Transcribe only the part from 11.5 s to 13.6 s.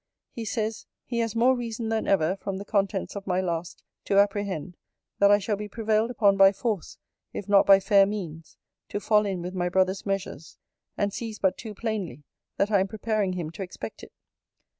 too plainly, that I am preparing him